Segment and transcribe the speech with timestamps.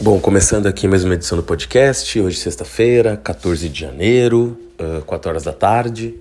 [0.00, 5.30] Bom, começando aqui mais uma edição do podcast, hoje sexta-feira, 14 de janeiro, uh, 4
[5.30, 6.14] horas da tarde.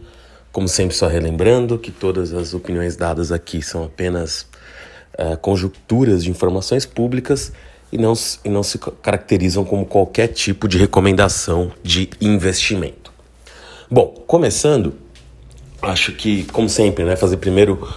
[0.51, 4.45] Como sempre, só relembrando que todas as opiniões dadas aqui são apenas
[5.17, 7.53] uh, conjunturas de informações públicas
[7.91, 8.13] e não,
[8.43, 13.11] e não se caracterizam como qualquer tipo de recomendação de investimento.
[13.89, 14.93] Bom, começando,
[15.81, 17.87] acho que, como sempre, né, fazer primeiro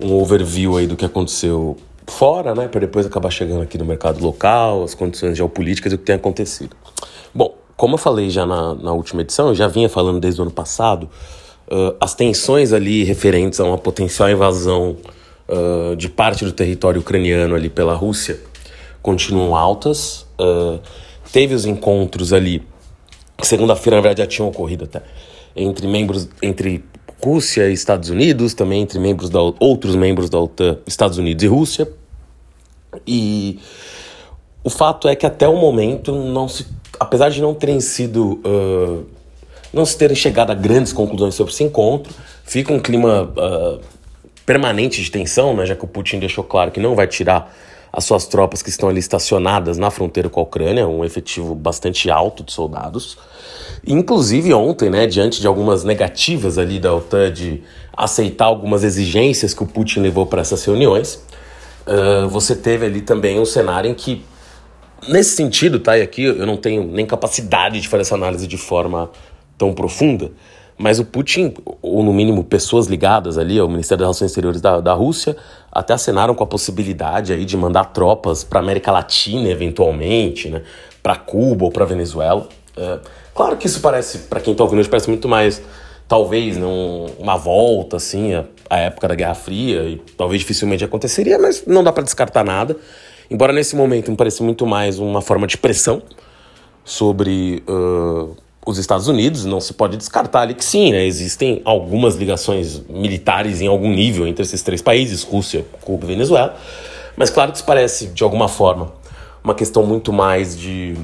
[0.00, 1.76] um overview aí do que aconteceu
[2.10, 5.98] fora, né, para depois acabar chegando aqui no mercado local, as condições geopolíticas e o
[5.98, 6.76] que tem acontecido.
[7.34, 10.42] Bom, como eu falei já na, na última edição, eu já vinha falando desde o
[10.42, 11.08] ano passado,
[11.70, 14.96] uh, as tensões ali referentes a uma potencial invasão
[15.48, 18.40] uh, de parte do território ucraniano ali pela Rússia
[19.02, 20.26] continuam altas.
[20.38, 20.80] Uh,
[21.32, 22.62] teve os encontros ali,
[23.42, 25.02] segunda-feira na verdade já tinham ocorrido até,
[25.54, 26.84] entre membros, entre
[27.22, 31.46] Rússia e Estados Unidos, também entre membros da, outros membros da OTAN, Estados Unidos e
[31.46, 31.88] Rússia.
[33.06, 33.58] E
[34.62, 36.66] o fato é que até o momento não se,
[36.98, 39.04] apesar de não terem sido uh,
[39.72, 42.12] não se terem chegado a grandes conclusões sobre esse encontro,
[42.44, 43.80] fica um clima uh,
[44.46, 47.54] permanente de tensão, né, já que o Putin deixou claro que não vai tirar
[47.92, 52.10] as suas tropas que estão ali estacionadas na fronteira com a Ucrânia, um efetivo bastante
[52.10, 53.18] alto de soldados.
[53.86, 57.62] Inclusive ontem, né, diante de algumas negativas ali da OTAN de
[57.96, 61.22] aceitar algumas exigências que o Putin levou para essas reuniões,
[61.86, 64.24] uh, você teve ali também um cenário em que,
[65.08, 68.56] nesse sentido, tá, e aqui eu não tenho nem capacidade de fazer essa análise de
[68.56, 69.10] forma
[69.56, 70.30] tão profunda,
[70.78, 74.80] mas o Putin, ou no mínimo pessoas ligadas ali ao Ministério das Relações Exteriores da,
[74.80, 75.36] da Rússia,
[75.72, 80.62] até acenaram com a possibilidade aí de mandar tropas para América Latina eventualmente, né,
[81.02, 82.48] para Cuba ou para Venezuela.
[82.76, 83.00] É,
[83.34, 85.60] claro que isso parece, para quem está ouvindo hoje, parece muito mais,
[86.06, 91.40] talvez, não, uma volta assim à, à época da Guerra Fria e talvez dificilmente aconteceria,
[91.40, 92.76] mas não dá para descartar nada.
[93.28, 96.00] Embora nesse momento me pareça muito mais uma forma de pressão
[96.84, 98.34] sobre uh,
[98.68, 103.62] os Estados Unidos, não se pode descartar ali que sim, né, existem algumas ligações militares
[103.62, 106.54] em algum nível entre esses três países, Rússia, Cuba e Venezuela,
[107.16, 108.92] mas claro que isso parece, de alguma forma,
[109.42, 110.94] uma questão muito mais de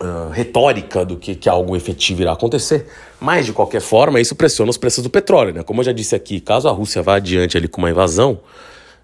[0.00, 2.88] uh, retórica do que, que algo efetivo irá acontecer,
[3.20, 5.62] mas de qualquer forma isso pressiona os preços do petróleo, né?
[5.62, 8.40] Como eu já disse aqui, caso a Rússia vá adiante ali com uma invasão,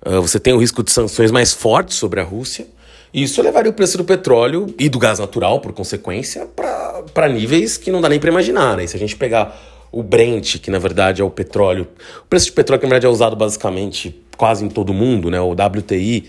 [0.04, 2.66] uh, você tem o risco de sanções mais fortes sobre a Rússia,
[3.12, 6.46] isso levaria o preço do petróleo e do gás natural, por consequência,
[7.12, 8.76] para níveis que não dá nem para imaginar.
[8.76, 8.86] Né?
[8.86, 11.86] Se a gente pegar o Brent, que na verdade é o petróleo,
[12.24, 15.30] o preço de petróleo que na verdade é usado basicamente quase em todo o mundo,
[15.30, 15.38] né?
[15.40, 16.26] o WTI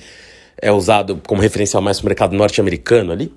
[0.61, 3.31] é usado como referencial mais para o mercado norte-americano ali,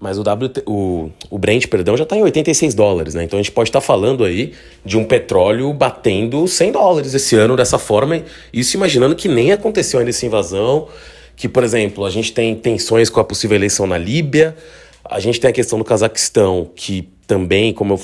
[0.00, 3.24] mas o, WT, o, o Brent, perdão, já está em 86 dólares, né?
[3.24, 4.52] Então a gente pode estar tá falando aí
[4.84, 8.22] de um petróleo batendo 100 dólares esse ano dessa forma,
[8.52, 10.88] isso imaginando que nem aconteceu ainda essa invasão,
[11.36, 14.56] que, por exemplo, a gente tem tensões com a possível eleição na Líbia,
[15.04, 18.00] a gente tem a questão do Cazaquistão, que também, como eu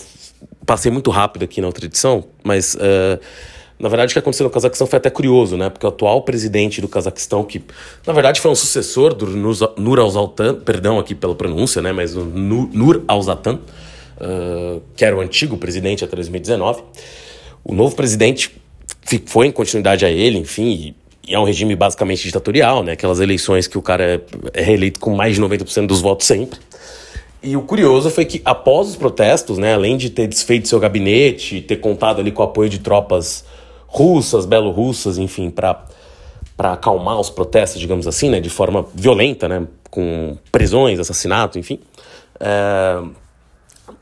[0.66, 3.18] passei muito rápido aqui na outra edição, mas uh,
[3.78, 5.70] na verdade o que aconteceu no Cazaquistão foi até curioso, né?
[5.70, 7.62] Porque o atual presidente do Cazaquistão, que
[8.06, 11.92] na verdade foi um sucessor do Nur al-Zaltan, perdão aqui pela pronúncia, né?
[11.92, 16.82] Mas o Nur al-Zaltan, uh, que era o antigo presidente até 2019,
[17.64, 18.54] o novo presidente
[19.26, 20.94] foi em continuidade a ele, enfim,
[21.26, 22.92] e é um regime basicamente ditatorial, né?
[22.92, 24.20] Aquelas eleições que o cara é,
[24.54, 26.58] é reeleito com mais de 90% dos votos sempre.
[27.42, 31.60] E o curioso foi que após os protestos, né, além de ter desfeito seu gabinete,
[31.60, 33.44] ter contado ali com o apoio de tropas
[33.86, 35.84] russas, belo-russas, enfim, para
[36.54, 41.80] para acalmar os protestos, digamos assim, né, de forma violenta, né, com prisões, assassinato, enfim.
[42.38, 43.02] É...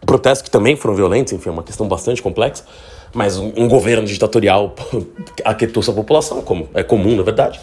[0.05, 2.65] Protestos que também foram violentos, enfim, é uma questão bastante complexa
[3.13, 4.75] mas um, um governo ditatorial
[5.45, 7.61] aquietou sua população, como é comum, na verdade.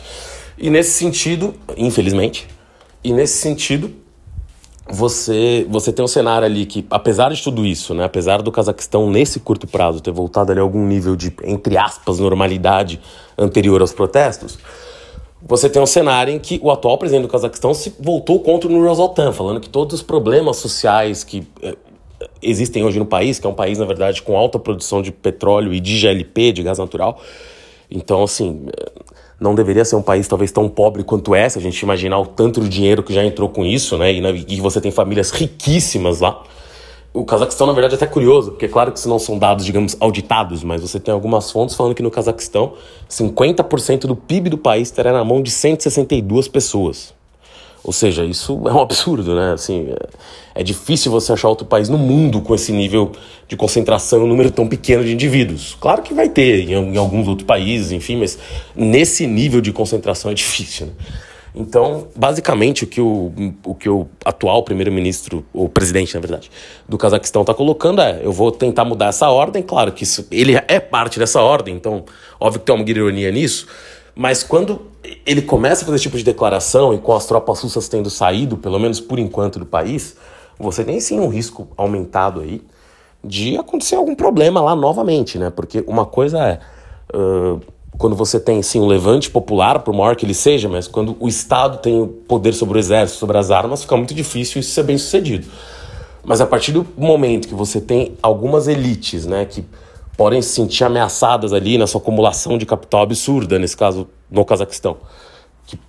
[0.58, 2.48] E nesse sentido, infelizmente,
[3.04, 3.94] e nesse sentido,
[4.90, 9.10] você, você tem um cenário ali que, apesar de tudo isso, né, apesar do Cazaquistão,
[9.10, 13.00] nesse curto prazo, ter voltado ali a algum nível de, entre aspas, normalidade
[13.38, 14.58] anterior aos protestos,
[15.42, 18.72] você tem um cenário em que o atual presidente do Cazaquistão se voltou contra o
[18.72, 21.76] Nursultan, falando que todos os problemas sociais que eh,
[22.42, 25.74] existem hoje no país, que é um país, na verdade, com alta produção de petróleo
[25.74, 27.20] e de GLP, de gás natural.
[27.90, 28.68] Então, assim,
[29.40, 32.26] não deveria ser um país talvez tão pobre quanto é, se a gente imaginar o
[32.26, 34.12] tanto de dinheiro que já entrou com isso, né?
[34.12, 36.44] E, e você tem famílias riquíssimas lá.
[37.14, 39.66] O Cazaquistão, na verdade, é até curioso, porque é claro que isso não são dados,
[39.66, 42.74] digamos, auditados, mas você tem algumas fontes falando que no Cazaquistão
[43.10, 47.17] 50% do PIB do país estará na mão de 162 pessoas.
[47.88, 49.54] Ou seja, isso é um absurdo, né?
[49.54, 53.14] Assim, é, é, difícil você achar outro país no mundo com esse nível
[53.48, 55.78] de concentração, um número tão pequeno de indivíduos.
[55.80, 58.38] Claro que vai ter em, alguns outros países, enfim, mas
[58.76, 60.94] nesse nível de concentração é difícil, né?
[61.56, 63.32] Então, basicamente, o que o,
[63.66, 66.52] o, que o atual primeiro-ministro, o presidente, na verdade,
[66.88, 69.64] do Cazaquistão está colocando é: eu vou tentar mudar essa ordem.
[69.64, 72.04] Claro que isso, ele é parte dessa ordem, então,
[72.40, 73.66] óbvio que tem uma ironia nisso.
[74.18, 74.82] Mas quando
[75.24, 78.58] ele começa a fazer esse tipo de declaração e com as tropas russas tendo saído,
[78.58, 80.18] pelo menos por enquanto, do país,
[80.58, 82.64] você tem sim um risco aumentado aí
[83.24, 85.52] de acontecer algum problema lá novamente, né?
[85.52, 86.60] Porque uma coisa é.
[87.16, 87.62] Uh,
[87.96, 91.28] quando você tem sim um levante popular, por maior que ele seja, mas quando o
[91.28, 94.84] Estado tem o poder sobre o exército, sobre as armas, fica muito difícil isso ser
[94.84, 95.48] bem sucedido.
[96.24, 99.64] Mas a partir do momento que você tem algumas elites, né, que
[100.18, 104.98] podem se sentir ameaçadas ali na sua acumulação de capital absurda, nesse caso no Cazaquistão,
[105.68, 105.80] que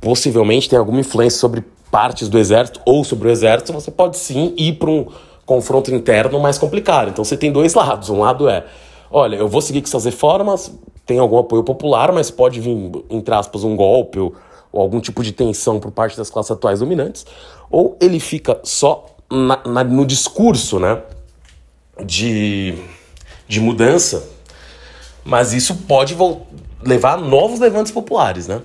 [0.00, 4.54] possivelmente tem alguma influência sobre partes do exército ou sobre o exército, você pode sim
[4.56, 5.06] ir para um
[5.46, 7.10] confronto interno mais complicado.
[7.10, 8.08] Então você tem dois lados.
[8.08, 8.64] Um lado é,
[9.10, 10.72] olha, eu vou seguir com essas reformas,
[11.06, 14.34] tem algum apoio popular, mas pode vir, entre aspas, um golpe ou,
[14.72, 17.26] ou algum tipo de tensão por parte das classes atuais dominantes,
[17.70, 21.02] ou ele fica só na, na, no discurso né,
[22.04, 22.74] de,
[23.46, 24.28] de mudança,
[25.24, 26.16] mas isso pode
[26.82, 28.48] levar a novos levantes populares.
[28.48, 28.60] Né?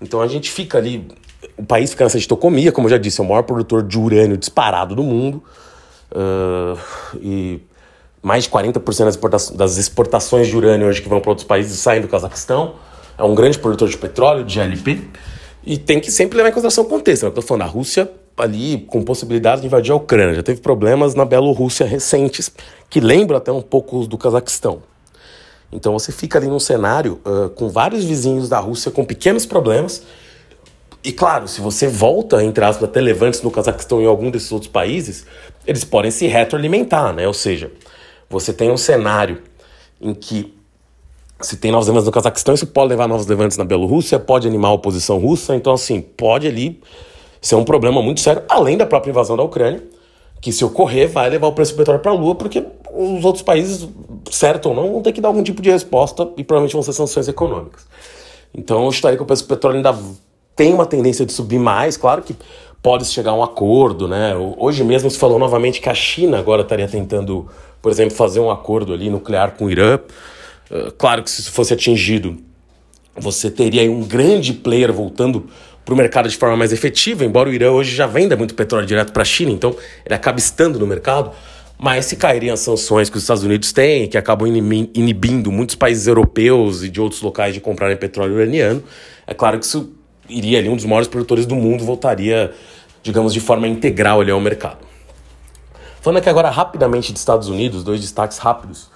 [0.00, 1.06] Então a gente fica ali,
[1.56, 4.36] o país fica nessa ditocomia, como eu já disse, é o maior produtor de urânio
[4.36, 5.42] disparado do mundo.
[6.10, 6.78] Uh,
[7.20, 7.60] e
[8.22, 12.08] mais de 40% das exportações de urânio hoje que vão para outros países saem do
[12.08, 12.74] Cazaquistão.
[13.18, 15.00] É um grande produtor de petróleo, de LP.
[15.64, 17.22] E tem que sempre levar em consideração o contexto.
[17.22, 17.28] Né?
[17.28, 20.34] Eu estou falando, a Rússia ali com possibilidade de invadir a Ucrânia.
[20.34, 22.50] Já teve problemas na Bielorrússia recentes,
[22.88, 24.82] que lembram até um pouco os do Cazaquistão.
[25.72, 30.02] Então você fica ali num cenário uh, com vários vizinhos da Rússia com pequenos problemas.
[31.02, 34.52] E claro, se você volta, entre aspas, até levantes no Cazaquistão e em algum desses
[34.52, 35.26] outros países,
[35.66, 37.26] eles podem se retroalimentar, né?
[37.26, 37.72] Ou seja,
[38.28, 39.42] você tem um cenário
[40.00, 40.54] em que
[41.40, 44.68] se tem novos levantes no Cazaquistão, isso pode levar novos levantes na Bielorrússia, pode animar
[44.68, 46.80] a oposição russa, então assim, pode ali
[47.42, 49.82] ser um problema muito sério, além da própria invasão da Ucrânia,
[50.40, 53.42] que se ocorrer vai levar o preço do petróleo para a lua, porque os outros
[53.42, 53.88] países,
[54.30, 56.92] certo ou não, vão ter que dar algum tipo de resposta e provavelmente vão ser
[56.92, 57.84] sanções econômicas.
[58.54, 59.96] Então eu estaria que o preço do petróleo ainda
[60.54, 62.36] tem uma tendência de subir mais, claro que
[62.82, 64.34] pode chegar a um acordo, né?
[64.58, 67.48] Hoje mesmo se falou novamente que a China agora estaria tentando,
[67.80, 69.98] por exemplo, fazer um acordo ali nuclear com o Irã.
[70.70, 72.38] Uh, claro que se isso fosse atingido,
[73.16, 75.46] você teria aí um grande player voltando
[75.84, 78.86] para o mercado de forma mais efetiva, embora o Irã hoje já venda muito petróleo
[78.86, 79.74] direto para a China, então
[80.04, 81.32] ele acaba estando no mercado.
[81.78, 86.06] Mas se cairiam as sanções que os Estados Unidos têm, que acabam inibindo muitos países
[86.06, 88.84] europeus e de outros locais de comprarem petróleo iraniano,
[89.26, 89.92] é claro que isso
[90.28, 92.52] iria ali, um dos maiores produtores do mundo voltaria,
[93.02, 94.78] digamos, de forma integral ali ao mercado.
[96.00, 98.88] Falando aqui agora rapidamente de Estados Unidos, dois destaques rápidos.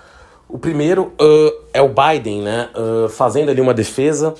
[0.48, 4.32] O primeiro uh, é o Biden, né, uh, fazendo ali uma defesa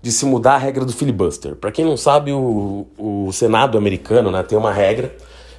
[0.00, 1.56] de se mudar a regra do filibuster.
[1.56, 5.14] Para quem não sabe, o, o Senado americano né, tem uma regra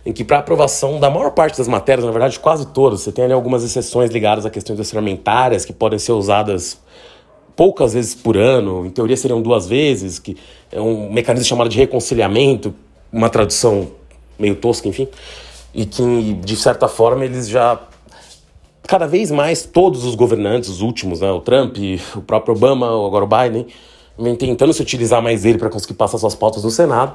[0.05, 3.25] em que para aprovação da maior parte das matérias, na verdade quase todas, você tem
[3.25, 6.79] ali algumas exceções ligadas a questões orçamentárias que podem ser usadas
[7.55, 10.37] poucas vezes por ano, em teoria seriam duas vezes, que
[10.71, 12.73] é um mecanismo chamado de reconciliamento,
[13.11, 13.89] uma tradução
[14.39, 15.09] meio tosca, enfim,
[15.73, 17.77] e que de certa forma eles já
[18.83, 21.77] cada vez mais todos os governantes, os últimos, né, o Trump,
[22.15, 23.67] o próprio Obama, agora o Biden,
[24.19, 27.13] vem tentando se utilizar mais dele para conseguir passar suas pautas no Senado,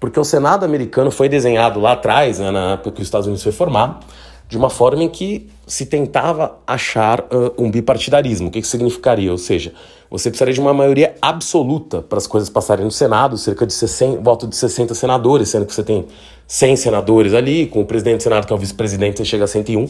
[0.00, 3.42] porque o Senado americano foi desenhado lá atrás, né, na época que os Estados Unidos
[3.42, 4.04] foi formado,
[4.48, 8.48] de uma forma em que se tentava achar uh, um bipartidarismo.
[8.48, 9.32] O que, que significaria?
[9.32, 9.72] Ou seja,
[10.08, 14.20] você precisaria de uma maioria absoluta para as coisas passarem no Senado, cerca de 60,
[14.20, 16.06] voto de 60 senadores, sendo que você tem
[16.46, 19.48] 100 senadores ali, com o presidente do Senado, que é o vice-presidente, você chega a
[19.48, 19.88] 101.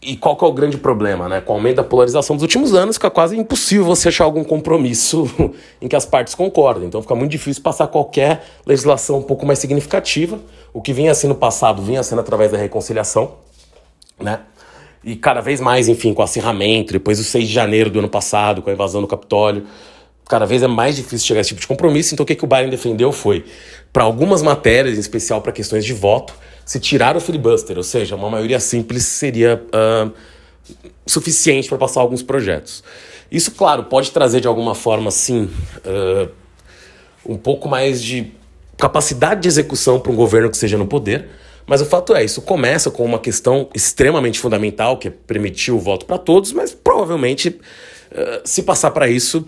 [0.00, 1.40] E qual que é o grande problema, né?
[1.40, 5.28] Com o aumento da polarização dos últimos anos, fica quase impossível você achar algum compromisso
[5.80, 6.86] em que as partes concordem.
[6.86, 10.38] Então fica muito difícil passar qualquer legislação um pouco mais significativa.
[10.72, 13.34] O que vinha sendo passado vinha sendo através da reconciliação,
[14.20, 14.40] né?
[15.02, 18.08] E cada vez mais, enfim, com o acirramento, depois do 6 de janeiro do ano
[18.08, 19.64] passado, com a invasão do Capitólio,
[20.28, 22.12] cada vez é mais difícil chegar a esse tipo de compromisso.
[22.12, 23.44] Então o que, que o Biden defendeu foi,
[23.92, 26.34] para algumas matérias, em especial para questões de voto,
[26.66, 30.12] se tirar o filibuster, ou seja, uma maioria simples seria uh,
[31.06, 32.82] suficiente para passar alguns projetos.
[33.30, 35.48] Isso, claro, pode trazer de alguma forma, sim,
[35.84, 36.28] uh,
[37.24, 38.32] um pouco mais de
[38.76, 41.28] capacidade de execução para um governo que seja no poder,
[41.66, 45.78] mas o fato é, isso começa com uma questão extremamente fundamental, que é permitir o
[45.78, 49.46] voto para todos, mas provavelmente, uh, se passar para isso,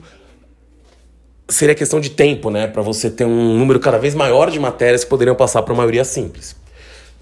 [1.48, 2.68] seria questão de tempo, né?
[2.68, 5.76] Para você ter um número cada vez maior de matérias que poderiam passar para a
[5.76, 6.54] maioria simples.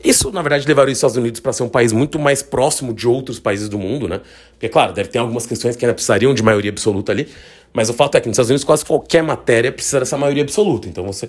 [0.04, 3.08] Isso, na verdade, levaria os Estados Unidos para ser um país muito mais próximo de
[3.08, 4.20] outros países do mundo, né?
[4.52, 7.28] Porque, claro, deve ter algumas questões que ainda precisariam de maioria absoluta ali,
[7.72, 10.88] mas o fato é que nos Estados Unidos quase qualquer matéria precisa dessa maioria absoluta.
[10.88, 11.28] Então você.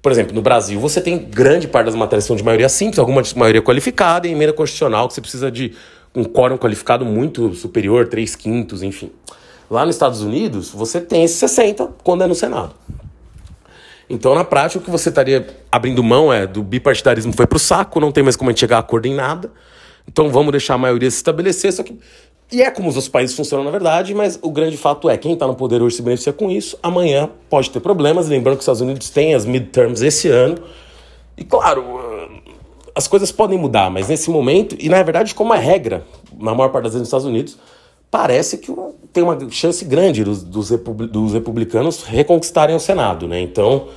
[0.00, 3.00] Por exemplo, no Brasil, você tem grande parte das matérias que são de maioria simples,
[3.00, 5.74] alguma de maioria qualificada e emenda constitucional, que você precisa de
[6.14, 9.10] um quórum qualificado muito superior, 3 quintos, enfim.
[9.68, 12.74] Lá nos Estados Unidos, você tem esse 60 quando é no Senado.
[14.10, 17.58] Então, na prática, o que você estaria abrindo mão é do bipartidarismo foi para o
[17.58, 19.50] saco, não tem mais como a gente chegar a acordo em nada.
[20.06, 21.72] Então, vamos deixar a maioria se estabelecer.
[21.72, 21.98] Só que.
[22.50, 25.34] E é como os outros países funcionam, na verdade, mas o grande fato é quem
[25.34, 26.78] está no poder hoje se beneficia com isso.
[26.82, 28.26] Amanhã pode ter problemas.
[28.26, 30.56] Lembrando que os Estados Unidos têm as midterms esse ano.
[31.36, 31.84] E, claro,
[32.94, 36.04] as coisas podem mudar, mas nesse momento, e na verdade, como é regra,
[36.36, 37.58] na maior parte das vezes nos Estados Unidos,
[38.10, 38.72] parece que
[39.12, 43.40] tem uma chance grande dos, dos, dos republicanos reconquistarem o Senado, né?
[43.40, 43.88] Então,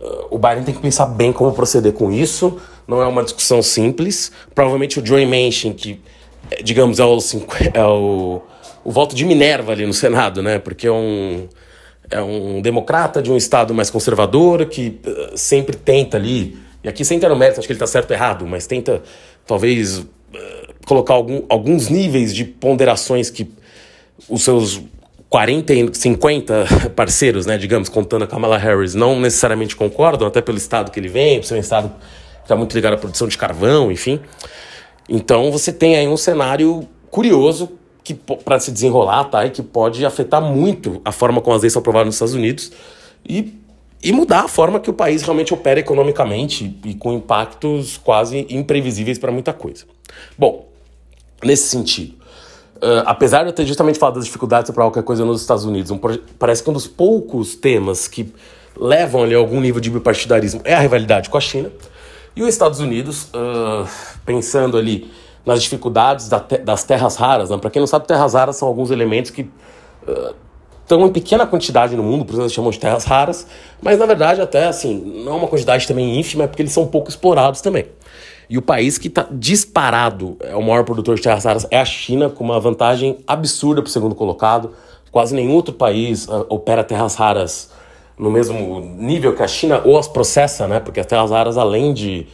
[0.00, 2.58] uh, o Biden tem que pensar bem como proceder com isso.
[2.86, 4.32] Não é uma discussão simples.
[4.54, 6.00] Provavelmente o Joe Manchin, que,
[6.50, 7.18] eh, digamos, é o,
[7.74, 8.42] é o,
[8.84, 10.58] o voto de Minerva ali no Senado, né?
[10.58, 11.48] Porque é um,
[12.10, 17.04] é um democrata de um estado mais conservador que uh, sempre tenta ali, e aqui
[17.04, 19.02] sem ter no mérito, acho que ele está certo ou errado, mas tenta
[19.46, 20.06] talvez uh,
[20.86, 23.50] colocar algum, alguns níveis de ponderações que
[24.28, 24.80] os seus
[25.28, 30.90] 40, 50 parceiros, né, digamos, contando a Kamala Harris, não necessariamente concordam, até pelo estado
[30.90, 33.90] que ele vem, por ser um estado que está muito ligado à produção de carvão,
[33.90, 34.20] enfim.
[35.08, 40.04] Então você tem aí um cenário curioso que para se desenrolar, tá, e que pode
[40.04, 42.72] afetar muito a forma como as leis são aprovadas nos Estados Unidos
[43.26, 43.58] e,
[44.02, 49.18] e mudar a forma que o país realmente opera economicamente e com impactos quase imprevisíveis
[49.18, 49.84] para muita coisa.
[50.36, 50.71] Bom,
[51.42, 52.14] nesse sentido.
[52.76, 55.90] Uh, apesar de eu ter justamente falado das dificuldades para qualquer coisa nos Estados Unidos,
[55.90, 56.00] um,
[56.38, 58.32] parece que um dos poucos temas que
[58.76, 61.70] levam ali a algum nível de bipartidarismo é a rivalidade com a China.
[62.34, 63.86] E os Estados Unidos, uh,
[64.24, 65.08] pensando ali
[65.44, 67.58] nas dificuldades da te das terras raras, né?
[67.58, 70.34] para quem não sabe, terras raras são alguns elementos que uh,
[70.82, 73.46] estão em pequena quantidade no mundo, por isso eles chamam de terras raras,
[73.80, 76.86] mas na verdade até assim, não é uma quantidade também ínfima, é porque eles são
[76.86, 77.86] pouco explorados também.
[78.52, 81.86] E o país que está disparado, é o maior produtor de terras raras, é a
[81.86, 84.72] China, com uma vantagem absurda para o segundo colocado.
[85.10, 87.70] Quase nenhum outro país uh, opera terras raras
[88.18, 90.80] no mesmo nível que a China ou as processa, né?
[90.80, 92.26] Porque as terras raras, além de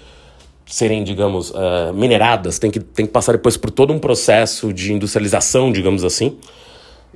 [0.66, 4.92] serem, digamos, uh, mineradas, tem que, tem que passar depois por todo um processo de
[4.92, 6.36] industrialização, digamos assim,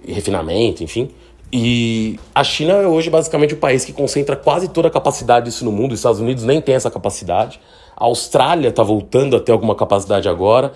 [0.07, 1.11] e refinamento, enfim.
[1.53, 5.65] E a China é hoje basicamente o país que concentra quase toda a capacidade disso
[5.65, 5.91] no mundo.
[5.91, 7.59] Os Estados Unidos nem tem essa capacidade.
[8.03, 10.73] A Austrália está voltando a ter alguma capacidade agora.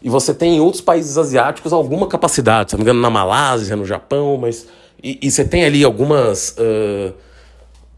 [0.00, 3.74] E você tem em outros países asiáticos alguma capacidade, se não me engano, na Malásia,
[3.74, 4.64] no Japão, mas.
[5.02, 6.50] E, e você tem ali algumas.
[6.50, 7.12] Uh,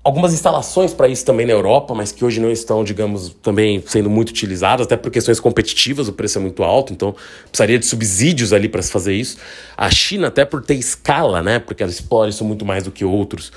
[0.02, 4.08] algumas instalações para isso também na Europa, mas que hoje não estão, digamos, também sendo
[4.08, 7.14] muito utilizadas, até por questões competitivas, o preço é muito alto, então
[7.50, 9.37] precisaria de subsídios ali para se fazer isso.
[9.76, 13.04] A China, até por ter escala, né, porque ela explora isso muito mais do que
[13.04, 13.52] outros,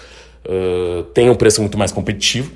[0.46, 2.52] uh, tem um preço muito mais competitivo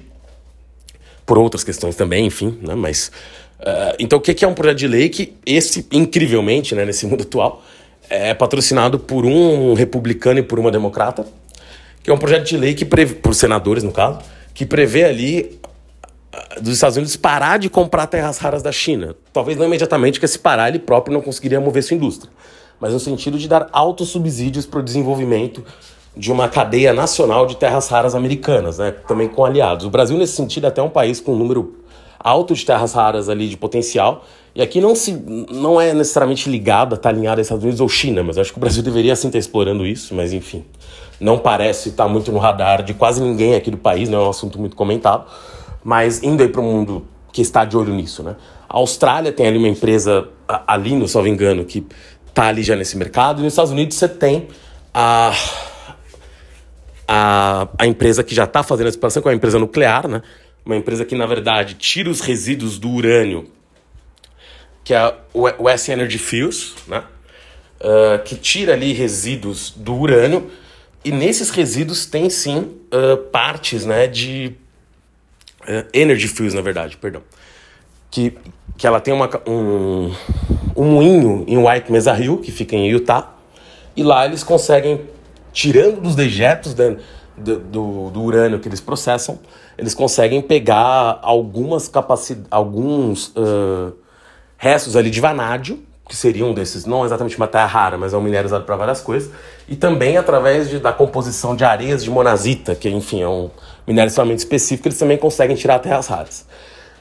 [1.28, 2.74] por outras questões também, enfim, né?
[2.74, 3.12] Mas
[3.60, 7.24] uh, então o que é um projeto de lei que esse incrivelmente, né, nesse mundo
[7.24, 7.62] atual,
[8.10, 11.28] é patrocinado por um republicano e por uma democrata,
[12.02, 14.20] que é um projeto de lei que prevê, por senadores no caso,
[14.54, 15.60] que prevê ali
[16.34, 19.14] uh, dos Estados Unidos parar de comprar terras raras da China.
[19.34, 22.32] Talvez não imediatamente, porque se parar ele próprio não conseguiria mover sua indústria,
[22.80, 25.66] mas no sentido de dar altos subsídios para o desenvolvimento
[26.18, 28.92] de uma cadeia nacional de terras raras americanas, né?
[29.08, 29.86] também com aliados.
[29.86, 31.76] O Brasil, nesse sentido, é até um país com um número
[32.20, 34.26] alto de terras raras ali de potencial.
[34.56, 35.14] E aqui não, se,
[35.52, 38.60] não é necessariamente ligado, está alinhado a Estados Unidos ou China, mas acho que o
[38.60, 40.66] Brasil deveria sim estar explorando isso, mas enfim.
[41.20, 44.30] Não parece estar muito no radar de quase ninguém aqui do país, não é um
[44.30, 45.26] assunto muito comentado.
[45.84, 48.36] Mas indo aí para o mundo que está de olho nisso, né?
[48.68, 50.28] A Austrália tem ali uma empresa,
[50.68, 51.86] ali no salvo engano, que
[52.28, 53.40] está ali já nesse mercado.
[53.40, 54.48] E nos Estados Unidos você tem
[54.94, 55.32] a
[57.08, 60.22] a, a empresa que já está fazendo a exploração, que é uma empresa nuclear, né?
[60.68, 63.50] uma empresa que, na verdade, tira os resíduos do urânio,
[64.84, 67.04] que é o West Energy Fuels, né?
[67.80, 70.52] Uh, que tira ali resíduos do urânio,
[71.06, 74.56] e nesses resíduos tem sim uh, partes né, de
[75.62, 77.22] uh, Energy Fuels, na verdade, perdão.
[78.10, 78.34] Que,
[78.78, 80.12] que ela tem uma, um,
[80.76, 83.32] um moinho em White Mesa Hill, que fica em Utah,
[83.96, 85.02] e lá eles conseguem
[85.52, 86.98] tirando dos dejetos do,
[87.38, 89.40] do, do, urânio que eles processam,
[89.78, 91.92] eles conseguem pegar algumas
[92.50, 93.94] alguns uh,
[94.58, 98.22] restos ali de vanádio, que seriam desses, não exatamente uma terra rara, mas é um
[98.22, 99.30] minério usado para várias coisas,
[99.68, 103.50] e também através de, da composição de areias de monazita, que enfim é um
[103.86, 106.46] minério extremamente específico, eles também conseguem tirar terras raras.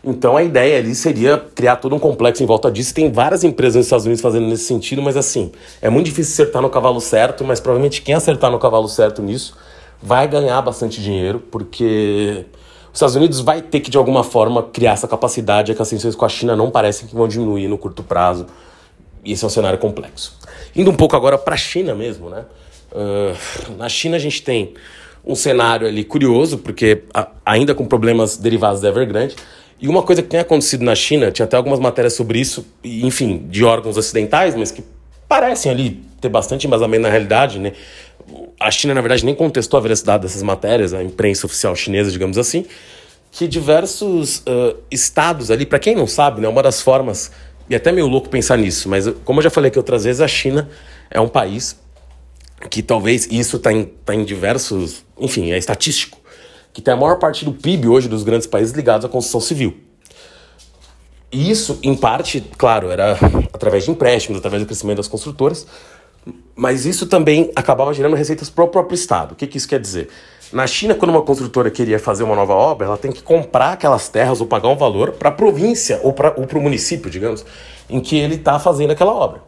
[0.04, 2.94] Então a ideia ali seria criar todo um complexo em volta disso.
[2.94, 5.50] Tem várias empresas nos Estados Unidos fazendo nesse sentido, mas assim,
[5.82, 9.56] é muito difícil acertar no cavalo certo, mas provavelmente quem acertar no cavalo certo nisso
[10.00, 12.44] vai ganhar bastante dinheiro, porque
[12.92, 15.88] os Estados Unidos vai ter que de alguma forma criar essa capacidade, é que as
[15.88, 18.46] tensões com a China não parecem que vão diminuir no curto prazo.
[19.24, 20.38] E esse é um cenário complexo.
[20.74, 22.44] Indo um pouco agora para a China mesmo, né?
[22.92, 24.74] Uh, na China a gente tem
[25.26, 27.02] um cenário ali curioso, porque
[27.44, 29.34] ainda com problemas derivados da Evergrande,
[29.80, 33.46] e uma coisa que tem acontecido na China, tinha até algumas matérias sobre isso, enfim,
[33.48, 34.82] de órgãos ocidentais, mas que
[35.28, 37.72] parecem ali ter bastante embasamento na realidade, né?
[38.58, 42.38] A China, na verdade, nem contestou a veracidade dessas matérias, a imprensa oficial chinesa, digamos
[42.38, 42.64] assim,
[43.30, 47.30] que diversos uh, estados ali, para quem não sabe, né, uma das formas,
[47.68, 50.28] e até meio louco pensar nisso, mas como eu já falei aqui outras vezes, a
[50.28, 50.68] China
[51.10, 51.76] é um país
[52.70, 56.18] que talvez isso está em, tá em diversos, enfim, é estatístico,
[56.76, 59.78] que tem a maior parte do PIB hoje dos grandes países ligados à construção civil.
[61.32, 63.12] E isso, em parte, claro, era
[63.50, 65.66] através de empréstimos, através do crescimento das construtoras,
[66.54, 69.32] mas isso também acabava gerando receitas para o próprio Estado.
[69.32, 70.10] O que, que isso quer dizer?
[70.52, 74.10] Na China, quando uma construtora queria fazer uma nova obra, ela tem que comprar aquelas
[74.10, 77.42] terras ou pagar um valor para a província ou para o município, digamos,
[77.88, 79.40] em que ele está fazendo aquela obra.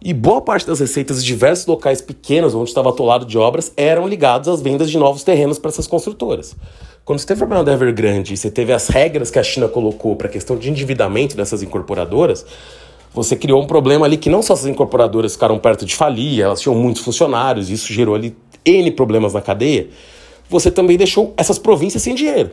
[0.00, 4.06] E boa parte das receitas de diversos locais pequenos onde estava atolado de obras eram
[4.06, 6.54] ligados às vendas de novos terrenos para essas construtoras.
[7.04, 9.68] Quando você teve o problema da Evergrande e você teve as regras que a China
[9.68, 12.44] colocou para a questão de endividamento dessas incorporadoras,
[13.14, 16.60] você criou um problema ali que não só essas incorporadoras ficaram perto de falir, elas
[16.60, 19.88] tinham muitos funcionários, isso gerou ali N problemas na cadeia,
[20.50, 22.50] você também deixou essas províncias sem dinheiro.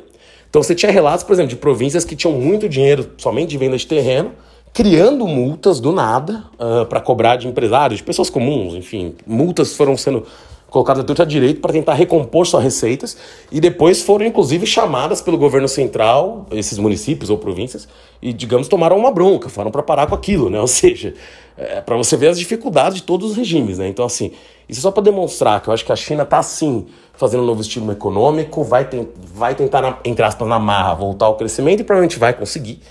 [0.50, 3.76] Então você tinha relatos, por exemplo, de províncias que tinham muito dinheiro somente de venda
[3.76, 4.32] de terreno,
[4.74, 9.16] criando multas do nada uh, ah, para cobrar de empresários, de pessoas comuns, enfim.
[9.26, 10.26] Multas foram sendo
[10.68, 13.16] colocadas tudo a direito para tentar recompor suas receitas
[13.52, 17.88] e depois foram inclusive chamadas pelo governo central, esses municípios ou províncias,
[18.20, 20.58] e digamos tomaram uma bronca, foram para parar com aquilo, né?
[20.60, 21.14] Ou seja,
[21.56, 23.88] é, para você ver as dificuldades de todos os regimes, né?
[23.88, 24.32] Então assim,
[24.68, 27.46] isso é só para demonstrar que eu acho que a China está sim fazendo um
[27.46, 28.90] novo estilo econômico, vai,
[29.36, 32.82] vai tentar, na, entre aspas, na marra, voltar ao crescimento e provavelmente vai conseguir.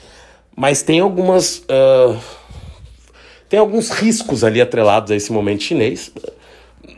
[0.57, 1.59] Mas tem algumas.
[1.59, 2.19] Uh,
[3.49, 6.13] tem alguns riscos ali atrelados a esse momento chinês.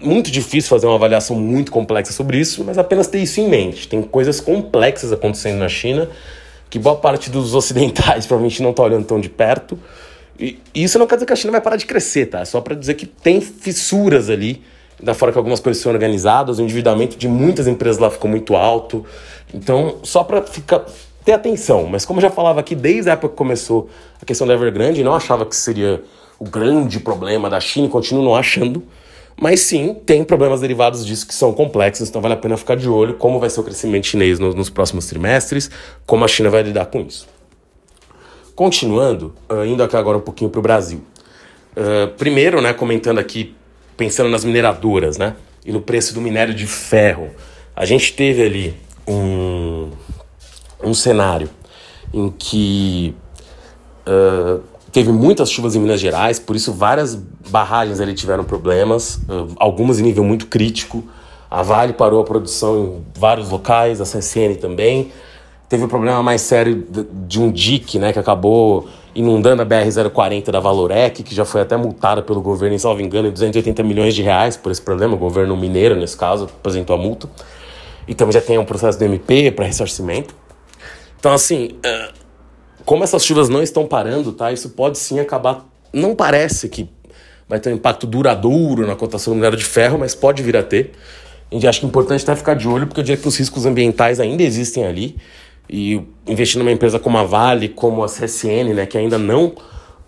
[0.00, 3.88] Muito difícil fazer uma avaliação muito complexa sobre isso, mas apenas ter isso em mente.
[3.88, 6.08] Tem coisas complexas acontecendo na China
[6.74, 9.78] que boa parte dos ocidentais provavelmente não está olhando tão de perto.
[10.38, 12.40] E isso não quer dizer que a China vai parar de crescer, tá?
[12.40, 14.60] É só para dizer que tem fissuras ali,
[15.00, 18.56] da forma que algumas coisas são organizadas, o endividamento de muitas empresas lá ficou muito
[18.56, 19.06] alto.
[19.52, 20.84] Então, só para ficar
[21.24, 21.86] ter atenção.
[21.86, 23.88] Mas como eu já falava aqui, desde a época que começou
[24.20, 26.02] a questão da Evergrande, não achava que seria
[26.38, 28.82] o grande problema da China continuo não achando.
[29.40, 32.88] Mas sim, tem problemas derivados disso que são complexos, então vale a pena ficar de
[32.88, 35.70] olho como vai ser o crescimento chinês nos, nos próximos trimestres,
[36.06, 37.26] como a China vai lidar com isso.
[38.54, 41.02] Continuando, uh, indo aqui agora um pouquinho para o Brasil.
[41.76, 43.56] Uh, primeiro, né, comentando aqui,
[43.96, 45.34] pensando nas mineradoras, né,
[45.66, 47.30] e no preço do minério de ferro.
[47.74, 48.76] A gente teve ali
[49.08, 49.90] um,
[50.84, 51.48] um cenário
[52.12, 53.14] em que
[54.06, 54.60] uh,
[54.92, 59.98] teve muitas chuvas em Minas Gerais, por isso várias barragens ali tiveram problemas, uh, algumas
[59.98, 61.04] em nível muito crítico.
[61.50, 65.12] A Vale parou a produção em vários locais, a CSN também.
[65.68, 66.86] Teve um problema mais sério
[67.26, 71.76] de um dique, né, que acabou inundando a BR-040 da Valorec, que já foi até
[71.76, 75.14] multada pelo governo, em salvo engano, em 280 milhões de reais por esse problema.
[75.14, 77.28] O governo mineiro, nesse caso, apresentou a multa.
[78.06, 80.34] E também já tem um processo do MP para ressarcimento.
[81.24, 82.12] Então, assim, uh,
[82.84, 84.52] como essas chuvas não estão parando, tá?
[84.52, 85.64] Isso pode sim acabar.
[85.90, 86.86] Não parece que
[87.48, 90.62] vai ter um impacto duradouro na cotação do minério de ferro, mas pode vir a
[90.62, 90.92] ter.
[91.50, 93.38] A gente acha que é importante até ficar de olho, porque eu diria que os
[93.38, 95.16] riscos ambientais ainda existem ali.
[95.66, 99.54] E investir numa empresa como a Vale, como a CSN, né, que ainda não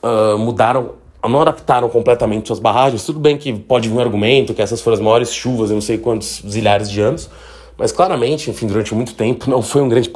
[0.02, 3.04] uh, mudaram, não adaptaram completamente suas barragens.
[3.04, 5.80] Tudo bem que pode vir um argumento que essas foram as maiores chuvas em não
[5.80, 7.30] sei quantos zilhares de anos,
[7.78, 10.10] mas claramente, enfim, durante muito tempo não foi um grande,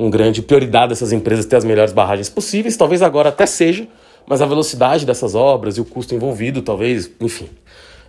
[0.00, 2.74] um grande prioridade dessas empresas ter as melhores barragens possíveis.
[2.74, 3.86] Talvez agora até seja,
[4.26, 7.50] mas a velocidade dessas obras e o custo envolvido, talvez, enfim.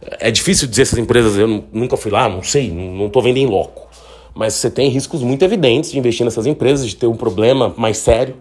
[0.01, 3.45] É difícil dizer essas empresas, eu nunca fui lá, não sei, não estou vendo em
[3.45, 3.89] loco.
[4.33, 7.97] Mas você tem riscos muito evidentes de investir nessas empresas, de ter um problema mais
[7.97, 8.37] sério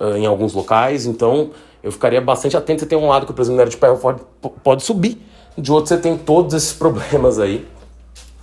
[0.00, 1.04] uh, em alguns locais.
[1.04, 1.50] Então,
[1.82, 2.82] eu ficaria bastante atento.
[2.82, 4.20] Você tem um lado que o preço do minério de ferro pode,
[4.62, 5.20] pode subir,
[5.58, 7.66] de outro você tem todos esses problemas aí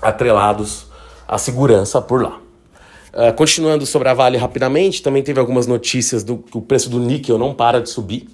[0.01, 0.87] atrelados
[1.25, 2.41] a segurança por lá.
[3.13, 6.99] Uh, continuando sobre a Vale rapidamente, também teve algumas notícias do que o preço do
[6.99, 8.27] níquel não para de subir.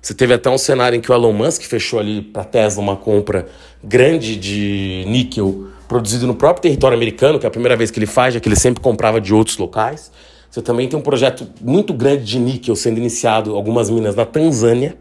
[0.00, 2.82] Você teve até um cenário em que o Elon Musk fechou ali para a Tesla
[2.82, 3.46] uma compra
[3.82, 8.06] grande de níquel produzido no próprio território americano, que é a primeira vez que ele
[8.06, 10.10] faz, já que ele sempre comprava de outros locais.
[10.50, 14.96] Você também tem um projeto muito grande de níquel sendo iniciado, algumas minas na Tanzânia,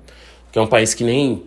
[0.51, 1.43] que é um país que nem,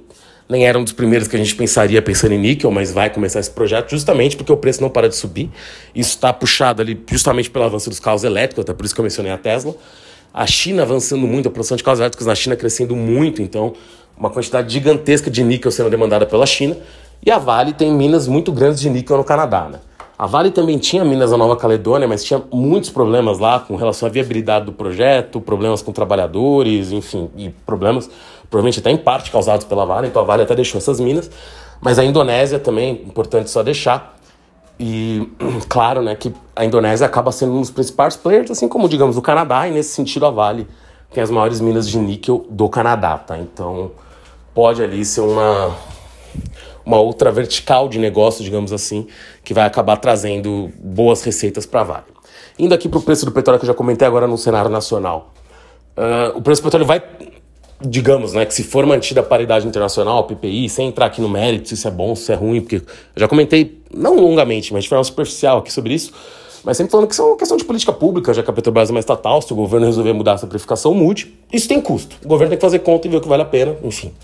[0.49, 3.41] nem era um dos primeiros que a gente pensaria pensando em níquel, mas vai começar
[3.41, 5.51] esse projeto justamente porque o preço não para de subir.
[5.95, 9.05] Isso está puxado ali justamente pelo avanço dos carros elétricos, até por isso que eu
[9.05, 9.75] mencionei a Tesla.
[10.33, 13.73] A China avançando muito, a produção de carros elétricos na China crescendo muito, então
[14.17, 16.77] uma quantidade gigantesca de níquel sendo demandada pela China.
[17.25, 19.81] E a Vale tem minas muito grandes de níquel no Canadá, né?
[20.17, 24.09] A Vale também tinha minas na Nova Caledônia, mas tinha muitos problemas lá com relação
[24.09, 28.09] à viabilidade do projeto, problemas com trabalhadores, enfim, e problemas
[28.55, 31.29] provavelmente até em parte causados pela Vale, então a Vale até deixou essas minas.
[31.81, 34.17] Mas a Indonésia também, importante só deixar.
[34.79, 35.29] E
[35.69, 39.23] claro, né, que a Indonésia acaba sendo um dos principais players, assim como, digamos, o
[39.23, 40.69] Canadá, e nesse sentido a Vale
[41.13, 43.37] tem as maiores minas de níquel do Canadá, tá?
[43.37, 43.91] Então
[44.55, 45.77] pode ali ser uma
[46.87, 49.09] uma outra vertical de negócio, digamos assim,
[49.43, 52.05] que vai acabar trazendo boas receitas para a Vale.
[52.57, 55.33] Indo aqui para o preço do petróleo, que eu já comentei agora no cenário nacional.
[55.97, 57.03] Uh, o preço do petróleo vai,
[57.87, 61.69] digamos, né, que se for mantida a paridade internacional, PPI, sem entrar aqui no mérito
[61.69, 62.83] se isso é bom, se é ruim, porque
[63.15, 66.13] já comentei, não longamente, mas de forma superficial aqui sobre isso,
[66.65, 68.89] mas sempre falando que isso é uma questão de política pública, já que a Petrobras
[68.89, 71.35] é uma estatal, se o governo resolver mudar essa precificação, mude.
[71.53, 72.17] Isso tem custo.
[72.25, 74.15] O governo tem que fazer conta e ver o que vale a pena, enfim.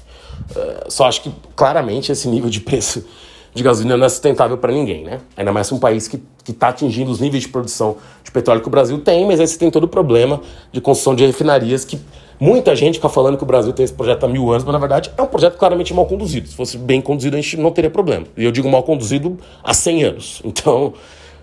[0.50, 3.04] Uh, só acho que claramente esse nível de preço
[3.52, 5.20] de gasolina não é sustentável para ninguém, né?
[5.36, 8.70] Ainda mais um país que está atingindo os níveis de produção de petróleo que o
[8.70, 10.40] Brasil tem, mas aí você tem todo o problema
[10.72, 12.00] de construção de refinarias que
[12.40, 14.78] muita gente fica falando que o Brasil tem esse projeto há mil anos, mas na
[14.78, 16.48] verdade é um projeto claramente mal conduzido.
[16.48, 18.26] Se fosse bem conduzido, a gente não teria problema.
[18.36, 20.42] E eu digo mal conduzido há 100 anos.
[20.50, 20.94] Então,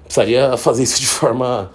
[0.03, 1.71] precisaria fazer isso de forma...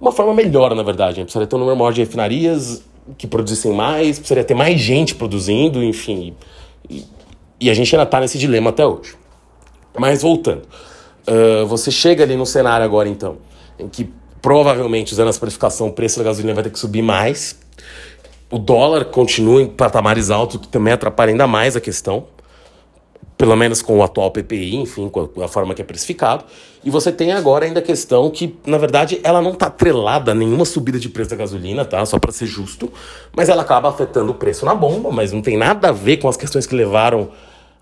[0.00, 1.20] Uma forma melhor, na verdade.
[1.20, 2.82] A precisaria ter um número maior de refinarias,
[3.16, 6.34] que produzissem mais, precisaria ter mais gente produzindo, enfim.
[6.88, 7.04] E,
[7.60, 9.14] e a gente ainda está nesse dilema até hoje.
[9.98, 10.62] Mas voltando,
[11.26, 13.38] uh, você chega ali no cenário agora então,
[13.78, 14.10] em que
[14.42, 17.58] provavelmente usando essa precificação o preço da gasolina vai ter que subir mais.
[18.50, 22.26] O dólar continua em patamares altos, o que também atrapalha ainda mais a questão
[23.38, 26.44] pelo menos com o atual PPI, enfim, com a, forma que é precificado.
[26.84, 30.34] E você tem agora ainda a questão que, na verdade, ela não está atrelada a
[30.34, 32.04] nenhuma subida de preço da gasolina, tá?
[32.04, 32.92] Só para ser justo,
[33.32, 36.28] mas ela acaba afetando o preço na bomba, mas não tem nada a ver com
[36.28, 37.30] as questões que levaram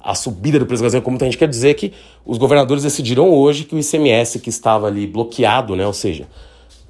[0.05, 3.31] à subida do preço da gasolina, como muita gente quer dizer que os governadores decidiram
[3.31, 6.29] hoje que o ICMS que estava ali bloqueado, né, ou seja,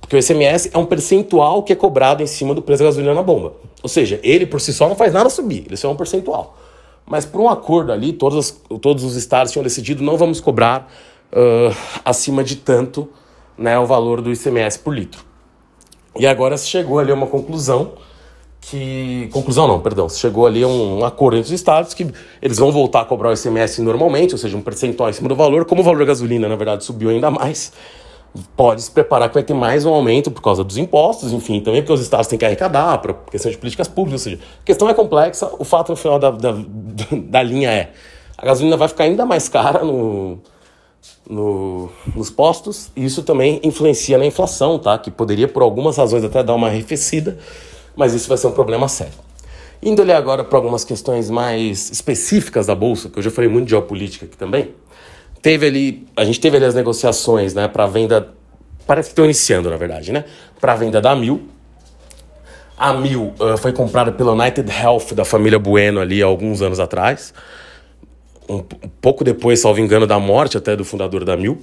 [0.01, 3.15] porque o ICMS é um percentual que é cobrado em cima do preço da gasolina
[3.15, 3.55] na bomba.
[3.83, 6.57] Ou seja, ele por si só não faz nada subir, ele só é um percentual.
[7.07, 10.93] Mas por um acordo ali, todos, todos os estados tinham decidido não vamos cobrar
[11.33, 13.09] uh, acima de tanto
[13.57, 15.25] né, o valor do ICMS por litro.
[16.19, 17.93] E agora se chegou ali a uma conclusão
[18.61, 19.29] que.
[19.33, 20.09] Conclusão não, perdão.
[20.09, 22.07] Se chegou ali a um, acordo entre os estados que
[22.41, 25.37] eles vão voltar a cobrar o ICMS normalmente, ou seja, um percentual em cima do
[25.37, 25.65] valor.
[25.65, 27.73] Como o valor da gasolina, na verdade, subiu ainda mais,
[28.57, 31.83] pode se preparar que vai ter mais um aumento por causa dos impostos, enfim, também
[31.83, 34.89] porque os estados têm que arrecadar, por questão de políticas públicas, ou seja, a questão
[34.89, 36.53] é complexa, o fato no final da, da,
[37.13, 37.93] da linha é
[38.39, 40.39] a gasolina vai ficar ainda mais cara no,
[41.29, 44.99] no, nos postos, e isso também influencia na inflação, tá?
[44.99, 47.39] Que poderia, por algumas razões, até dar uma arrefecida,
[47.97, 49.15] mas isso vai ser um problema sério.
[49.83, 53.67] Indo ali agora para algumas questões mais específicas da Bolsa, que eu já falei muito
[53.67, 54.75] de geopolítica aqui também,
[55.47, 58.31] teve ali, a gente teve ali as negociações, né, para venda,
[58.85, 60.25] parece que estão iniciando, na verdade, né,
[60.61, 61.41] para venda da Mil.
[62.77, 66.81] A Mil uh, foi comprada pela United Health da família Bueno ali há alguns anos
[66.81, 67.33] atrás,
[68.49, 71.61] um, um pouco depois, salvo engano, da morte até do fundador da Mil.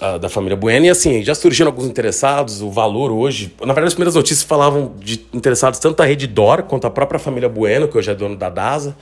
[0.00, 3.52] Uh, da família Bueno, e assim, já surgiram alguns interessados, o valor hoje.
[3.58, 7.18] Na verdade, as primeiras notícias falavam de interessados tanto da Rede Dor quanto a própria
[7.18, 8.96] família Bueno, que hoje é dono da DASA das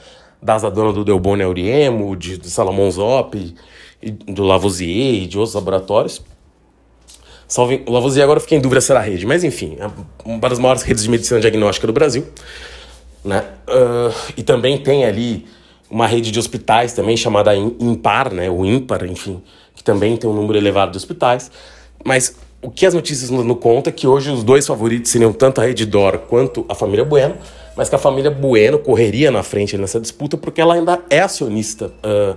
[0.47, 3.55] da dona do Delboni Auriemo, de, de Salomon Zop,
[4.03, 6.23] e do Lavoisier e de outros laboratórios.
[7.49, 9.89] Salve, o Lavoisier agora fiquei em dúvida se era rede, mas enfim, é
[10.25, 12.27] uma das maiores redes de medicina diagnóstica do Brasil.
[13.25, 13.45] Né?
[13.69, 15.47] Uh, e também tem ali
[15.91, 18.51] uma rede de hospitais também chamada Impar, né?
[18.51, 19.43] o Impar, enfim,
[19.75, 21.51] que também tem um número elevado de hospitais.
[22.05, 25.61] Mas o que as notícias nos contam é que hoje os dois favoritos seriam tanto
[25.61, 27.37] a Rede Dor quanto a família Bueno,
[27.77, 31.93] mas que a família Bueno correria na frente nessa disputa porque ela ainda é acionista
[32.03, 32.37] uh,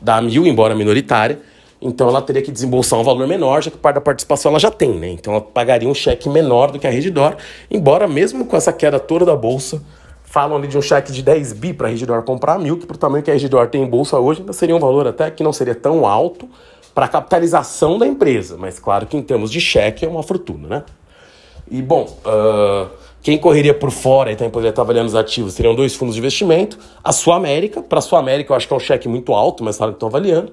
[0.00, 1.40] da Mil, embora minoritária,
[1.80, 4.70] então ela teria que desembolsar um valor menor, já que parte da participação ela já
[4.70, 5.08] tem, né?
[5.08, 7.36] Então ela pagaria um cheque menor do que a Redditor,
[7.70, 9.82] embora mesmo com essa queda toda da bolsa,
[10.22, 12.86] falam ali de um cheque de 10 bi para a Redditor comprar a Mil, que
[12.86, 15.30] para o tamanho que a Redditor tem em bolsa hoje, ainda seria um valor até
[15.30, 16.48] que não seria tão alto
[16.94, 20.68] para a capitalização da empresa, mas claro que em termos de cheque é uma fortuna,
[20.68, 20.82] né?
[21.70, 22.88] E bom, uh,
[23.24, 26.20] quem correria por fora e também poderia estar avaliando os ativos seriam dois fundos de
[26.20, 26.78] investimento.
[27.02, 29.64] A Sua América, para a Sua América eu acho que é um cheque muito alto,
[29.64, 30.52] mas claro que estão avaliando.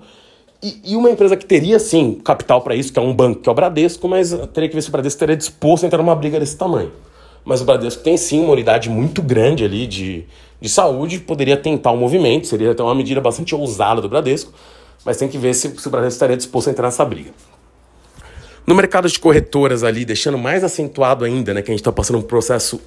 [0.63, 3.49] E, e, uma empresa que teria, sim, capital para isso, que é um banco, que
[3.49, 6.15] é o Bradesco, mas teria que ver se o Bradesco teria disposto a entrar numa
[6.15, 6.93] briga desse tamanho.
[7.43, 10.23] Mas o Bradesco tem, sim, uma unidade muito grande ali de,
[10.61, 14.53] de saúde, poderia tentar um movimento, seria até uma medida bastante ousada do Bradesco,
[15.03, 17.31] mas tem que ver se, se o Bradesco estaria disposto a entrar nessa briga.
[18.71, 22.19] No mercado de corretoras ali, deixando mais acentuado ainda, né, que a gente está passando
[22.19, 22.79] um processo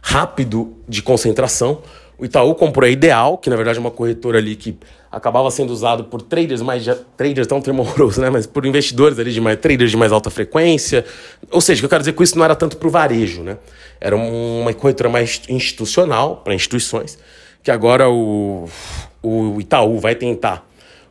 [0.00, 1.82] rápido de concentração,
[2.16, 4.78] o Itaú comprou a Ideal, que na verdade é uma corretora ali que
[5.12, 6.82] acabava sendo usado por traders mais
[7.14, 11.04] traders tão tremoroso, né, mas por investidores ali de mais traders de mais alta frequência.
[11.50, 13.42] Ou seja, o que eu quero dizer com isso não era tanto para o varejo,
[13.42, 13.58] né?
[14.00, 17.18] Era uma corretora mais institucional para instituições,
[17.62, 18.66] que agora o,
[19.22, 20.66] o Itaú vai tentar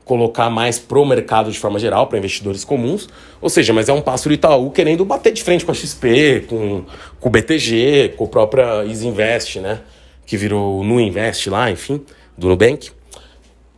[0.07, 3.07] colocar mais pro mercado de forma geral, para investidores comuns.
[3.41, 6.45] Ou seja, mas é um passo do Itaú querendo bater de frente com a XP,
[6.47, 6.83] com,
[7.19, 9.81] com o BTG, com a própria Easy Invest, né?
[10.25, 12.03] que virou Nu Invest lá, enfim,
[12.37, 12.89] do Nubank.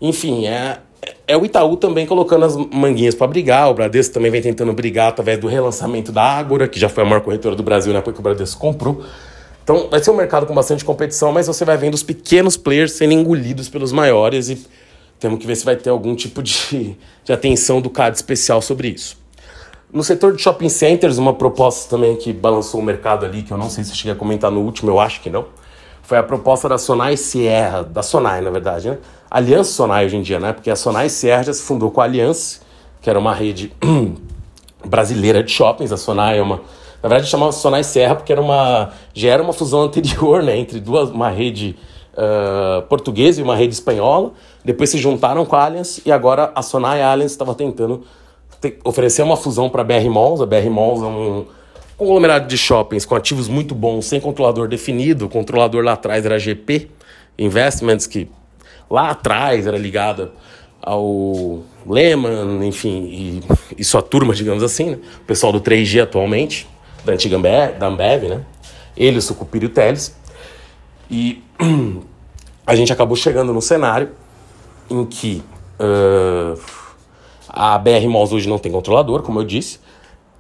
[0.02, 0.80] Enfim, é,
[1.28, 5.10] é o Itaú também colocando as manguinhas para brigar, o Bradesco também vem tentando brigar
[5.10, 8.14] através do relançamento da Ágora, que já foi a maior corretora do Brasil na época
[8.14, 9.04] que o Bradesco comprou.
[9.64, 12.94] Então vai ser um mercado com bastante competição, mas você vai vendo os pequenos players
[12.94, 14.66] sendo engolidos pelos maiores e
[15.20, 18.90] temos que ver se vai ter algum tipo de, de atenção do CAD especial sobre
[18.90, 19.18] isso.
[19.92, 23.58] No setor de shopping centers, uma proposta também que balançou o mercado ali, que eu
[23.58, 25.46] não sei se eu cheguei a comentar no último, eu acho que não,
[26.10, 28.98] foi a proposta da Sonai Sierra, da Sonai, na verdade, né?
[29.30, 30.54] Aliança Sonai hoje em dia, né?
[30.54, 32.62] Porque a Sonai Sierra já se fundou com a Aliança,
[33.00, 33.72] que era uma rede
[34.84, 35.92] brasileira de shoppings.
[35.92, 36.62] A Sonai é uma.
[37.04, 40.58] Na verdade, chamava Sonai Serra porque era uma, já era uma fusão anterior, né?
[40.58, 41.76] Entre duas, uma rede
[42.14, 44.34] uh, portuguesa e uma rede espanhola.
[44.64, 48.04] Depois se juntaram com a Allianz e agora a Sonai Allianz estava tentando
[48.60, 50.42] te, oferecer uma fusão para a BR Malls.
[50.42, 51.46] A BR Malls é um
[51.98, 55.26] conglomerado de shoppings com ativos muito bons, sem controlador definido.
[55.26, 56.90] O controlador lá atrás era a GP
[57.38, 58.30] Investments, que
[58.90, 60.32] lá atrás era ligada
[60.82, 63.44] ao Lehman, enfim, e,
[63.78, 65.00] e, sua turma, digamos assim, né?
[65.22, 66.68] o pessoal do 3G atualmente,
[67.04, 68.42] da antiga Ambev, da Ambev, né?
[68.96, 70.16] Ele, o Sucupira e o Teles.
[71.10, 71.44] E
[72.66, 74.10] a gente acabou chegando num cenário
[74.90, 75.44] em que
[75.80, 76.60] uh,
[77.48, 79.80] a BR Malls hoje não tem controlador, como eu disse,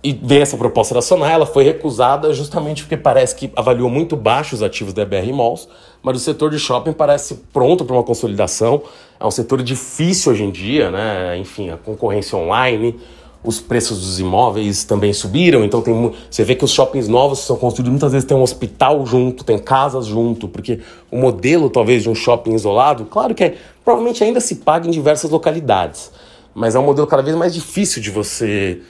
[0.02, 4.16] e veio essa proposta da Sonai, ela foi recusada justamente porque parece que avaliou muito
[4.16, 5.68] baixo os ativos da BR Malls,
[6.02, 8.82] mas o setor de shopping parece pronto para uma consolidação.
[9.20, 11.38] É um setor difícil hoje em dia, né?
[11.38, 12.98] Enfim, a concorrência online,
[13.44, 17.46] os preços dos imóveis também subiram, então tem, você vê que os shoppings novos que
[17.48, 22.04] são construídos muitas vezes tem um hospital junto, tem casas junto, porque o modelo talvez
[22.04, 26.12] de um shopping isolado, claro que é, provavelmente ainda se paga em diversas localidades,
[26.54, 28.82] mas é um modelo cada vez mais difícil de você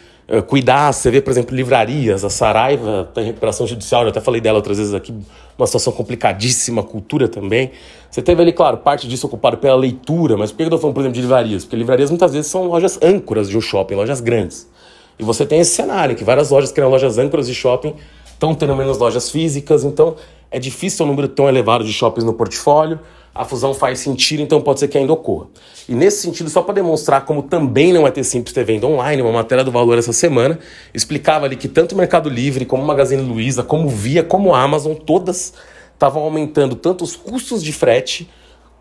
[0.48, 0.92] cuidar.
[0.92, 4.58] Você vê, por exemplo, livrarias, a Saraiva está em recuperação judicial, eu até falei dela
[4.58, 5.14] outras vezes aqui,
[5.58, 7.72] uma situação complicadíssima, cultura também.
[8.10, 10.94] Você teve ali, claro, parte disso ocupado pela leitura, mas por que eu estou falando,
[10.96, 11.64] por exemplo, de livrarias?
[11.64, 14.70] Porque livrarias muitas vezes são lojas âncoras de um shopping, lojas grandes.
[15.18, 17.94] E você tem esse cenário, que várias lojas que eram lojas âncoras de shopping
[18.32, 20.16] estão tendo menos lojas físicas, então
[20.50, 23.00] é difícil um número tão elevado de shoppings no portfólio
[23.34, 25.48] a fusão faz sentido, então pode ser que ainda ocorra.
[25.88, 29.22] E nesse sentido, só para demonstrar como também não é ter simples ter venda online,
[29.22, 30.60] uma matéria do Valor essa semana
[30.94, 34.62] explicava ali que tanto o Mercado Livre, como o Magazine Luiza, como Via, como a
[34.62, 35.54] Amazon, todas
[35.94, 38.30] estavam aumentando tanto os custos de frete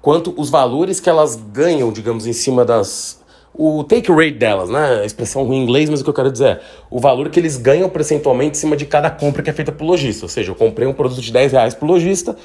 [0.01, 3.19] quanto os valores que elas ganham, digamos, em cima das.
[3.53, 5.01] O take rate delas, né?
[5.01, 7.41] A expressão ruim em inglês, mas o que eu quero dizer é o valor que
[7.41, 10.27] eles ganham percentualmente em cima de cada compra que é feita pelo lojista.
[10.27, 12.37] Ou seja, eu comprei um produto de 10 reais pro lojista,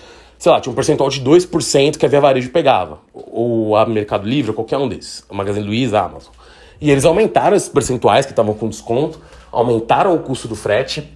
[0.43, 4.27] sei lá, tinha um percentual de 2% que a Via Varejo pegava, ou a Mercado
[4.27, 6.33] Livre, ou qualquer um desses, a Magazine Luiza, a Amazon.
[6.81, 11.09] E eles aumentaram esses percentuais que estavam com desconto, aumentaram o custo do frete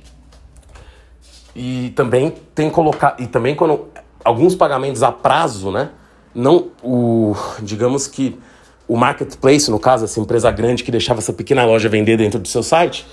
[1.53, 3.89] e também tem colocar e também quando
[4.23, 5.89] alguns pagamentos a prazo, né?
[6.33, 8.39] Não o, digamos que
[8.87, 12.47] o marketplace, no caso, essa empresa grande que deixava essa pequena loja vender dentro do
[12.47, 13.05] seu site,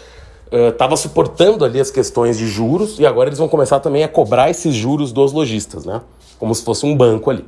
[0.51, 4.09] estava uh, suportando ali as questões de juros e agora eles vão começar também a
[4.09, 6.01] cobrar esses juros dos lojistas, né?
[6.39, 7.45] Como se fosse um banco ali.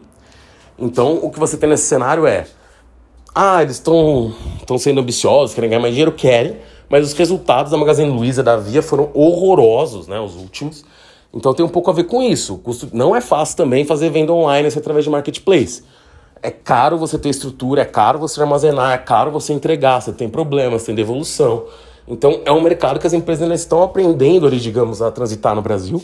[0.79, 2.47] Então, o que você tem nesse cenário é:
[3.35, 4.33] ah, eles estão
[4.79, 6.57] sendo ambiciosos, querem ganhar mais dinheiro, querem,
[6.89, 10.19] mas os resultados da Magazine Luiza da Via foram horrorosos, né?
[10.21, 10.85] Os últimos.
[11.35, 12.57] Então tem um pouco a ver com isso.
[12.59, 15.83] Custo não é fácil também fazer venda online assim, através de marketplace.
[16.43, 20.29] É caro você ter estrutura, é caro você armazenar, é caro você entregar, você tem
[20.29, 21.65] problemas, tem devolução.
[22.09, 26.03] Então é um mercado que as empresas estão aprendendo ali, digamos, a transitar no Brasil.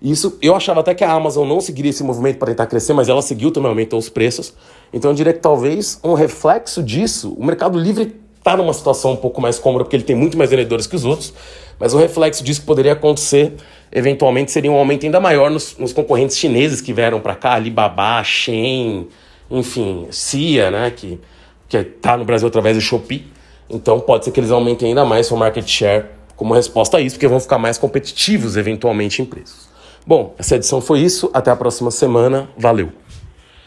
[0.00, 3.08] Isso, eu achava até que a Amazon não seguiria esse movimento para tentar crescer, mas
[3.08, 4.52] ela seguiu também, aumentou os preços.
[4.92, 9.16] Então eu diria que talvez um reflexo disso, o Mercado Livre está numa situação um
[9.16, 11.32] pouco mais cômoda porque ele tem muito mais vendedores que os outros,
[11.80, 13.54] mas um reflexo disso que poderia acontecer
[13.90, 18.22] eventualmente seria um aumento ainda maior nos, nos concorrentes chineses que vieram para cá, Alibaba,
[18.22, 19.08] Shein,
[19.50, 21.18] enfim, Cia, né, que
[21.72, 23.35] está no Brasil através do Shopee.
[23.68, 27.16] Então pode ser que eles aumentem ainda mais seu market share como resposta a isso,
[27.16, 29.68] porque vão ficar mais competitivos eventualmente em preços.
[30.06, 31.30] Bom, essa edição foi isso.
[31.32, 32.48] Até a próxima semana.
[32.56, 32.90] Valeu!